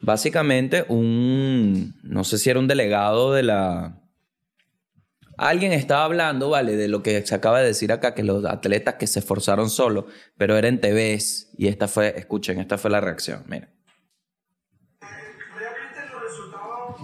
[0.00, 1.98] Básicamente, un.
[2.02, 3.97] No sé si era un delegado de la.
[5.38, 6.76] Alguien estaba hablando, ¿vale?
[6.76, 10.06] De lo que se acaba de decir acá, que los atletas que se esforzaron solo,
[10.36, 11.52] pero eran TVs.
[11.56, 13.44] Y esta fue, escuchen, esta fue la reacción.
[13.46, 13.70] Miren.
[15.00, 16.98] Realmente los resultados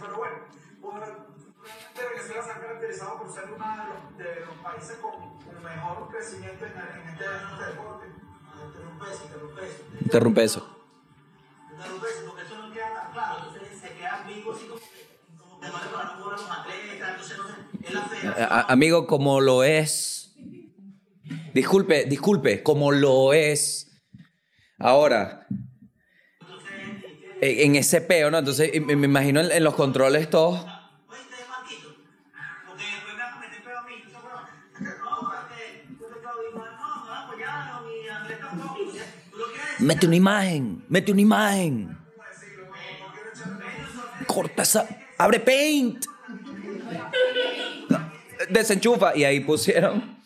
[0.00, 0.36] Pero bueno,
[0.80, 5.38] por, realmente Venezuela se ha caracterizado por ser uno de los, de los países con,
[5.38, 8.06] con mejor crecimiento en, en, este, en deporte.
[8.64, 9.84] Interrumpe eso, interrumpe eso.
[10.00, 10.76] Interrumpe eso.
[11.72, 13.44] Interrumpe eso, porque eso no queda tan claro.
[13.48, 14.80] Entonces se queda ambiguo así como
[18.68, 20.34] amigo, como lo es.
[21.54, 23.90] Disculpe, disculpe, como lo es.
[24.78, 25.46] Ahora,
[27.40, 28.38] en ese peo, ¿no?
[28.38, 30.64] Entonces, me imagino en, en los controles todos.
[39.80, 41.98] Mete una imagen, mete una imagen.
[42.14, 42.68] ¿cómo decirlo?
[42.68, 44.86] ¿Por qué no echarle Corta esa.
[45.20, 46.06] Abre Paint.
[48.48, 49.14] Desenchufa.
[49.14, 50.18] Y ahí pusieron.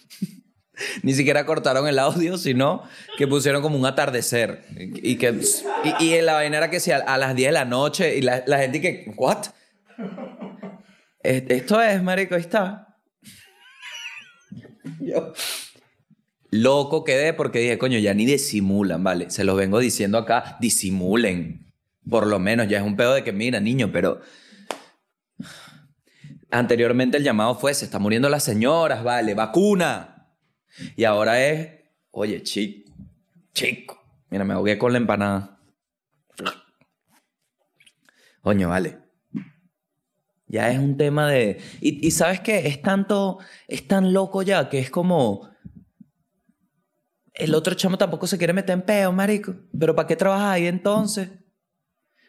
[1.02, 2.84] Ni siquiera cortaron el audio, sino
[3.18, 4.64] que pusieron como un atardecer.
[4.78, 5.40] Y, que,
[6.00, 8.44] y, y la vaina era que si a, las 10 de la noche y la,
[8.46, 9.46] la gente que, ¿what?
[11.24, 12.96] Es- Esto es, marico, ahí está.
[16.50, 19.28] Loco quedé porque dije, coño, ya ni disimulan, ¿vale?
[19.30, 21.72] Se los vengo diciendo acá, disimulen.
[22.08, 24.20] Por lo menos, ya es un pedo de que, mira, niño, pero...
[26.54, 29.34] Anteriormente el llamado fue, se está muriendo las señoras, ¿vale?
[29.34, 30.28] Vacuna.
[30.94, 31.80] Y ahora es,
[32.12, 32.92] oye, chico,
[33.52, 34.00] chico.
[34.30, 35.58] Mira, me ahogué con la empanada.
[38.40, 39.00] Coño, vale.
[40.46, 41.60] Ya es un tema de...
[41.80, 42.68] Y, y ¿sabes qué?
[42.68, 43.40] Es tanto...
[43.66, 45.50] Es tan loco ya que es como...
[47.32, 49.56] El otro chamo tampoco se quiere meter en peo, marico.
[49.76, 51.30] ¿Pero para qué trabajas ahí entonces?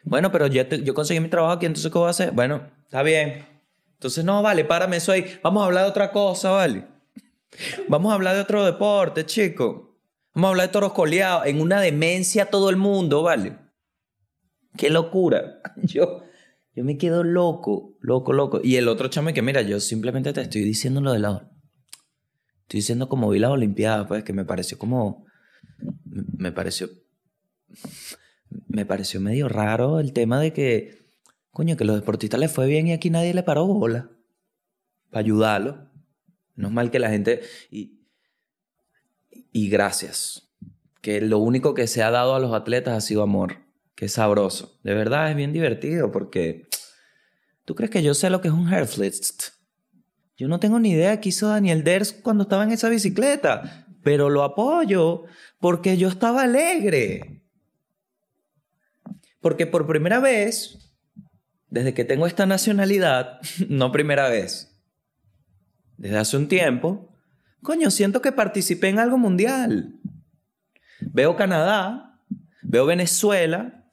[0.02, 2.32] Bueno, pero yo, yo conseguí mi trabajo aquí, entonces ¿qué voy a hacer?
[2.32, 3.55] Bueno, está bien.
[3.96, 5.38] Entonces, no, vale, párame eso ahí.
[5.42, 6.86] Vamos a hablar de otra cosa, ¿vale?
[7.88, 9.96] Vamos a hablar de otro deporte, chico.
[10.34, 11.46] Vamos a hablar de toros coleados.
[11.46, 13.56] En una demencia todo el mundo, ¿vale?
[14.76, 15.62] Qué locura.
[15.82, 16.22] Yo,
[16.74, 18.60] yo me quedo loco, loco, loco.
[18.62, 21.50] Y el otro chamo que, mira, yo simplemente te estoy diciendo lo de la...
[22.62, 25.24] Estoy diciendo como vi las Olimpiadas, pues, que me pareció como...
[26.36, 26.90] Me pareció...
[28.68, 31.05] Me pareció medio raro el tema de que...
[31.56, 34.10] Coño, que los deportistas les fue bien y aquí nadie le paró bola.
[35.08, 35.88] Para ayudarlo.
[36.54, 37.40] No es mal que la gente...
[37.70, 38.02] Y,
[39.52, 40.54] y gracias.
[41.00, 43.64] Que lo único que se ha dado a los atletas ha sido amor.
[43.94, 44.78] Que es sabroso.
[44.82, 46.68] De verdad es bien divertido porque...
[47.64, 49.54] ¿Tú crees que yo sé lo que es un Herflitz?
[50.36, 53.86] Yo no tengo ni idea qué hizo Daniel Ders cuando estaba en esa bicicleta.
[54.02, 55.24] Pero lo apoyo
[55.58, 57.46] porque yo estaba alegre.
[59.40, 60.85] Porque por primera vez,
[61.68, 64.76] desde que tengo esta nacionalidad, no primera vez,
[65.96, 67.12] desde hace un tiempo,
[67.62, 69.94] coño, siento que participé en algo mundial.
[71.00, 72.20] Veo Canadá,
[72.62, 73.84] veo Venezuela,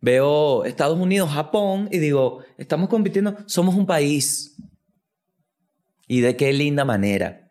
[0.00, 4.56] veo Estados Unidos, Japón y digo, estamos compitiendo, somos un país.
[6.06, 7.48] Y de qué linda manera.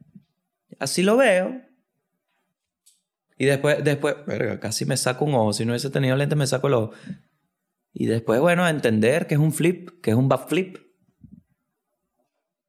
[0.80, 1.62] Así lo veo.
[3.38, 5.52] Y después, después, verga, casi me saco un ojo.
[5.52, 6.94] Si no hubiese tenido lente, me saco el ojo.
[7.98, 10.78] Y después, bueno, entender que es un flip, que es un backflip.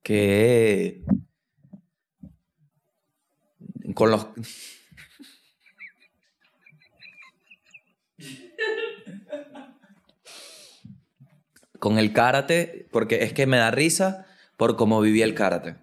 [0.04, 1.04] Que.
[3.94, 4.28] Con los.
[11.80, 15.74] Con el karate, porque es que me da risa, por cómo vivía el karate.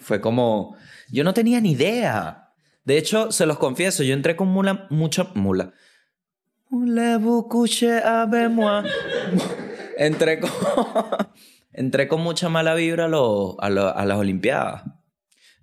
[0.00, 0.78] Fue como,
[1.10, 2.54] yo no tenía ni idea.
[2.84, 5.74] De hecho, se los confieso, yo entré con mula, mucha mula.
[9.98, 10.50] Entré con,
[11.72, 14.84] entré con mucha mala vibra a, lo- a, lo- a las Olimpiadas.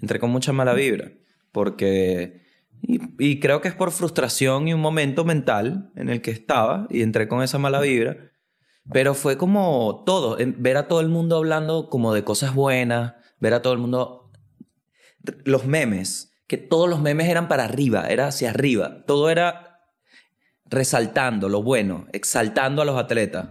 [0.01, 1.11] Entré con mucha mala vibra.
[1.51, 2.41] Porque.
[2.81, 6.87] Y, y creo que es por frustración y un momento mental en el que estaba.
[6.89, 8.15] Y entré con esa mala vibra.
[8.93, 10.37] Pero fue como todo.
[10.57, 13.15] Ver a todo el mundo hablando como de cosas buenas.
[13.39, 14.31] Ver a todo el mundo.
[15.43, 16.33] Los memes.
[16.47, 18.07] Que todos los memes eran para arriba.
[18.07, 19.03] Era hacia arriba.
[19.05, 19.68] Todo era
[20.69, 22.07] resaltando lo bueno.
[22.13, 23.49] Exaltando a los atletas.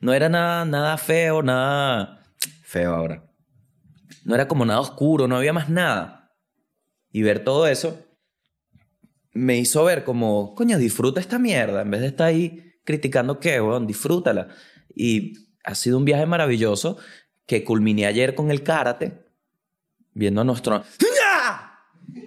[0.00, 2.20] No era nada, nada feo, nada
[2.62, 3.24] feo ahora.
[4.24, 6.32] No era como nada oscuro, no había más nada.
[7.10, 8.06] Y ver todo eso
[9.32, 11.82] me hizo ver como, coño, disfruta esta mierda.
[11.82, 14.48] En vez de estar ahí criticando qué, weón, disfrútala.
[14.94, 16.98] Y ha sido un viaje maravilloso
[17.46, 19.24] que culminé ayer con el karate,
[20.12, 20.82] viendo a nuestro...
[20.98, 21.78] ¡Ya!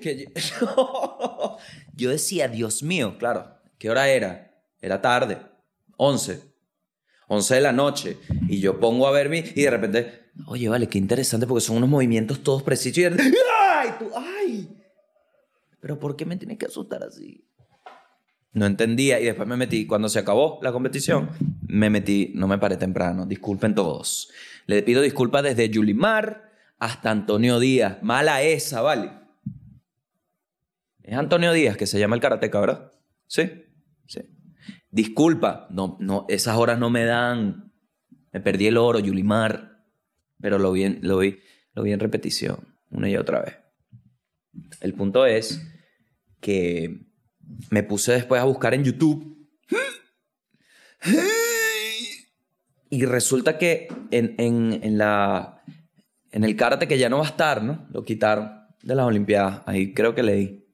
[0.01, 1.57] Que yo...
[1.93, 4.49] yo decía, Dios mío, claro, ¿qué hora era?
[4.79, 5.39] Era tarde,
[5.97, 6.41] 11.
[7.27, 8.17] 11 de la noche
[8.47, 11.75] y yo pongo a ver mi y de repente, oye, vale, qué interesante porque son
[11.75, 13.89] unos movimientos todos precisos y ¡ay!
[13.99, 14.69] Tú, ¡ay!
[15.81, 17.45] Pero ¿por qué me tienes que asustar así?
[18.53, 21.31] No entendía y después me metí, cuando se acabó la competición,
[21.67, 24.31] me metí, no me paré temprano, disculpen todos.
[24.65, 27.97] Le pido disculpas desde Yulimar hasta Antonio Díaz.
[28.01, 29.11] Mala esa, ¿vale?
[31.01, 32.93] Es Antonio Díaz que se llama el karateca, ¿verdad?
[33.27, 33.62] Sí,
[34.07, 34.21] sí.
[34.89, 37.73] Disculpa, no, no, esas horas no me dan.
[38.31, 39.83] Me perdí el oro, Yulimar.
[40.39, 41.39] Pero lo vi, en, lo, vi,
[41.73, 43.57] lo vi en repetición, una y otra vez.
[44.81, 45.65] El punto es
[46.39, 47.07] que
[47.69, 49.49] me puse después a buscar en YouTube.
[52.89, 55.63] Y resulta que en, en, en la,
[56.31, 57.87] en el karate que ya no va a estar, ¿no?
[57.91, 58.51] Lo quitaron
[58.83, 59.61] de las Olimpiadas.
[59.65, 60.67] Ahí creo que leí.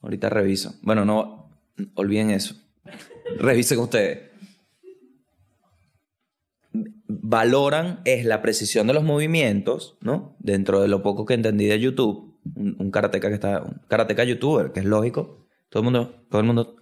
[0.00, 0.78] Ahorita reviso.
[0.82, 1.39] Bueno, no,
[1.94, 2.54] olviden eso.
[3.38, 4.30] Revisen ustedes.
[6.72, 10.36] Valoran es la precisión de los movimientos, ¿no?
[10.38, 14.24] Dentro de lo poco que entendí de YouTube, un, un karateca que está, un karateca
[14.24, 15.46] youtuber, que es lógico.
[15.68, 16.76] Todo el mundo, todo el mundo.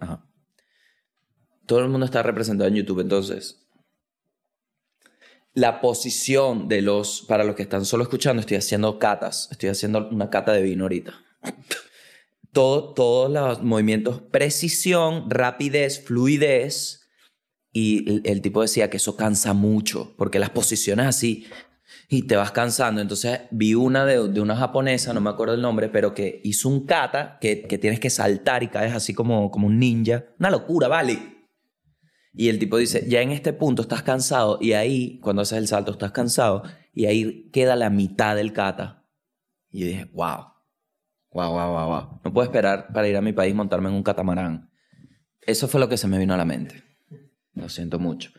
[1.65, 3.69] Todo el mundo está representado en YouTube, entonces
[5.53, 10.07] la posición de los, para los que están solo escuchando, estoy haciendo catas, estoy haciendo
[10.09, 11.13] una cata de vino ahorita.
[12.51, 17.09] Todo, todos los movimientos, precisión, rapidez, fluidez.
[17.71, 21.45] Y el, el tipo decía que eso cansa mucho, porque las posiciones así
[22.09, 23.01] y te vas cansando.
[23.01, 26.67] Entonces vi una de, de una japonesa, no me acuerdo el nombre, pero que hizo
[26.67, 30.25] un kata que, que tienes que saltar y caes así como, como un ninja.
[30.39, 31.39] Una locura, vale.
[32.33, 35.67] Y el tipo dice, ya en este punto estás cansado y ahí, cuando haces el
[35.67, 39.05] salto, estás cansado y ahí queda la mitad del kata.
[39.69, 40.45] Y yo dije, wow,
[41.31, 42.21] wow, wow, wow, wow.
[42.23, 44.69] No puedo esperar para ir a mi país montarme en un catamarán.
[45.41, 46.83] Eso fue lo que se me vino a la mente.
[47.53, 48.31] Lo siento mucho.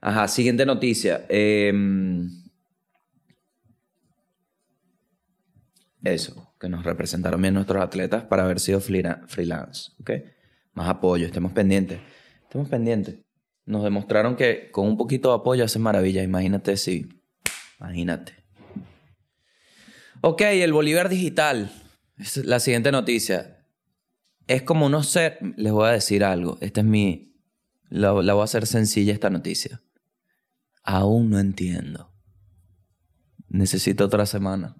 [0.00, 1.24] Ajá, siguiente noticia.
[1.28, 2.28] Em,
[6.02, 9.90] eso, que nos representaron bien nuestros atletas para haber sido freela- freelance.
[10.00, 10.10] ¿ok?
[10.74, 12.00] Más apoyo, estemos pendientes.
[12.42, 13.16] Estemos pendientes.
[13.66, 16.24] Nos demostraron que con un poquito de apoyo hacen maravillas.
[16.24, 17.08] Imagínate si.
[17.80, 18.32] Imagínate.
[20.20, 21.70] Ok, el Bolívar digital.
[22.44, 23.64] La siguiente noticia.
[24.46, 25.38] Es como unos ser.
[25.56, 26.58] Les voy a decir algo.
[26.60, 27.36] Esta es mi.
[27.88, 29.82] La, la voy a hacer sencilla esta noticia.
[30.82, 32.12] Aún no entiendo.
[33.48, 34.76] Necesito otra semana.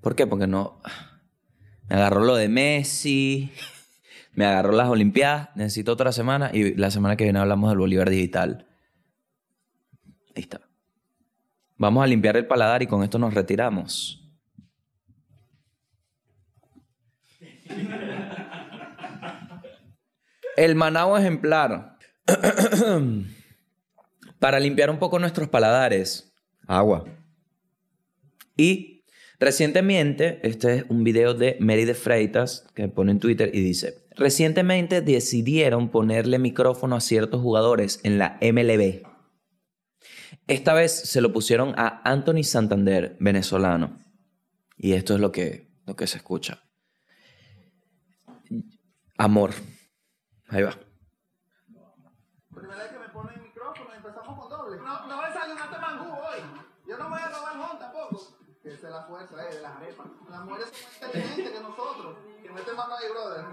[0.00, 0.26] ¿Por qué?
[0.26, 0.80] Porque no.
[1.88, 3.50] Me agarró lo de Messi.
[4.34, 5.50] Me agarró las Olimpiadas.
[5.56, 6.50] Necesito otra semana.
[6.52, 8.66] Y la semana que viene hablamos del Bolívar digital.
[10.36, 10.60] Ahí está.
[11.76, 14.21] Vamos a limpiar el paladar y con esto nos retiramos.
[20.56, 21.96] El Manao ejemplar.
[24.38, 26.32] Para limpiar un poco nuestros paladares.
[26.66, 27.04] Agua.
[28.56, 29.04] Y
[29.38, 34.06] recientemente, este es un video de Mary de Freitas que pone en Twitter y dice,
[34.16, 39.02] recientemente decidieron ponerle micrófono a ciertos jugadores en la MLB.
[40.46, 43.98] Esta vez se lo pusieron a Anthony Santander, venezolano.
[44.76, 46.62] Y esto es lo que, lo que se escucha.
[49.18, 49.50] Amor.
[50.48, 50.74] Ahí va.
[52.54, 53.02] Primera vez que.
[58.64, 60.06] Esa es la fuerza eh, de las arepas.
[60.30, 62.16] Las mujeres son más inteligentes que nosotros.
[62.42, 63.44] Que meten mano ahí, brother.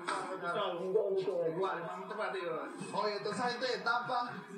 [1.49, 2.70] Igual, mano para ti, brother.
[2.93, 3.66] Oye, toda esa gente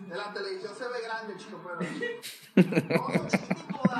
[0.07, 1.79] de la televisión se ve grande, chico, pero.
[2.55, 3.91] No, son chiquiticos,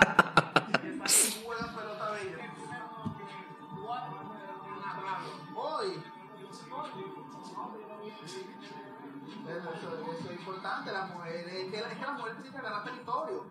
[10.61, 13.45] importante las mujeres, es que, es que las mujeres tienen ganar territorio.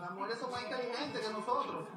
[0.00, 1.88] Las mujeres son más inteligentes que nosotros.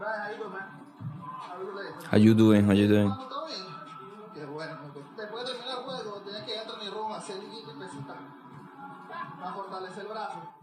[5.18, 8.18] Después de terminar el juego, tienes que ir a hacer el y presentar.
[9.39, 10.54] Para fortalecer el brazo.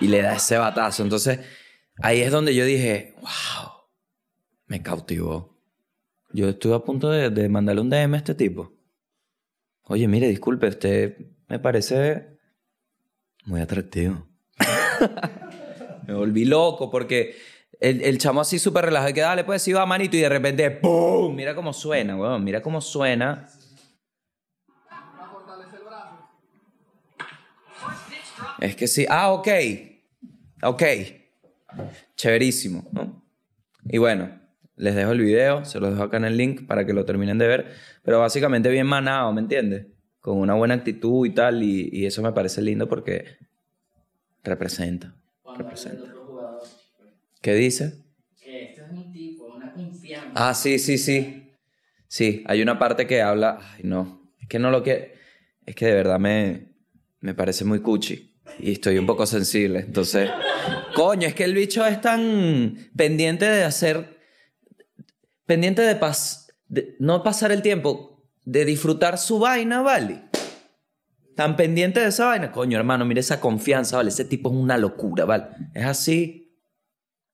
[0.00, 1.02] Y le da ese batazo.
[1.02, 1.40] Entonces,
[2.02, 3.72] ahí es donde yo dije, wow,
[4.66, 5.58] me cautivó.
[6.32, 8.72] Yo estuve a punto de mandarle un DM a este tipo.
[9.86, 12.38] Oye, mire, disculpe, usted me parece
[13.44, 14.26] muy atractivo.
[16.06, 17.36] me volví loco porque
[17.80, 20.70] el, el chamo así súper relajado que dale, pues sí va manito y de repente
[20.70, 21.34] ¡pum!
[21.34, 23.46] Mira cómo suena, weón, mira cómo suena.
[28.60, 29.48] Es que sí, ah, ok,
[30.62, 30.82] ok,
[32.16, 33.22] chéverísimo.
[33.84, 34.40] Y bueno,
[34.76, 37.36] les dejo el video, se los dejo acá en el link para que lo terminen
[37.36, 39.86] de ver, pero básicamente bien manado, ¿me entiendes?
[40.24, 43.36] Con una buena actitud y tal, y, y eso me parece lindo porque
[44.42, 45.14] representa,
[45.52, 46.16] representa.
[47.42, 48.02] ¿Qué dice?
[48.42, 50.32] Que este es un tipo, una confianza.
[50.34, 51.52] Ah, sí, sí, sí.
[52.08, 53.58] Sí, hay una parte que habla.
[53.74, 54.32] Ay, no.
[54.40, 55.12] Es que no lo que.
[55.66, 56.68] Es que de verdad me,
[57.20, 58.34] me parece muy cuchi.
[58.60, 59.80] Y estoy un poco sensible.
[59.80, 60.30] Entonces.
[60.94, 64.18] Coño, es que el bicho es tan pendiente de hacer.
[65.44, 68.13] Pendiente de, pas, de no pasar el tiempo,
[68.44, 70.22] de disfrutar su vaina, ¿vale?
[71.34, 72.52] Tan pendiente de esa vaina.
[72.52, 74.10] Coño, hermano, mira esa confianza, ¿vale?
[74.10, 75.44] Ese tipo es una locura, ¿vale?
[75.74, 76.40] Es así.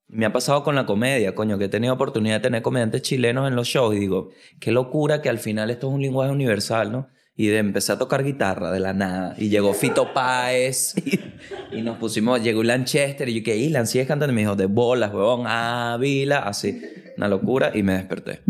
[0.08, 3.46] Me ha pasado con la comedia, coño, que he tenido oportunidad de tener comediantes chilenos
[3.46, 6.90] en los shows y digo, qué locura que al final esto es un lenguaje universal,
[6.90, 7.08] ¿no?
[7.36, 9.34] Y de empecé a tocar guitarra de la nada.
[9.38, 11.20] Y llegó Fito Páez y,
[11.76, 14.66] y nos pusimos, llegó Lanchester y yo que, Ilan, sigues cantando y me dijo, de
[14.66, 16.82] bolas, huevón, Ávila, así,
[17.16, 18.40] una locura y me desperté.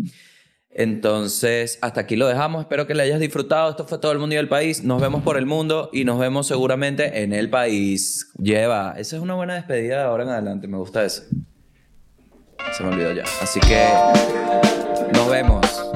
[0.81, 2.63] Entonces, hasta aquí lo dejamos.
[2.63, 3.69] Espero que le hayas disfrutado.
[3.69, 4.83] Esto fue todo el mundo y el país.
[4.83, 8.33] Nos vemos por el mundo y nos vemos seguramente en el país.
[8.39, 8.95] Lleva.
[8.97, 10.69] Esa es una buena despedida de ahora en adelante.
[10.69, 11.25] Me gusta eso.
[12.73, 13.25] Se me olvidó ya.
[13.43, 13.87] Así que
[15.13, 15.90] nos vemos.